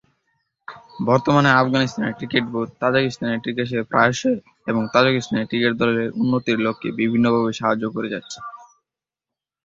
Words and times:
বর্তমানে 1.07 1.49
Afghanistan 1.53 2.05
cricket 2.17 2.45
board, 2.51 2.69
তাজিকিস্তানে 2.81 3.35
ক্রিকেটের 3.43 3.83
প্রসার 3.91 4.35
এবং 4.67 4.81
তাজিকিস্তান 4.93 5.39
ক্রিকেট 5.49 5.73
দলের 5.81 6.07
উন্নতির 6.21 6.57
লক্ষ্যে 6.65 6.89
বিভিন্নভাবে 6.99 7.51
সাহায্য 7.59 7.85
করে 7.95 8.07
যাচ্ছে। 8.13 8.39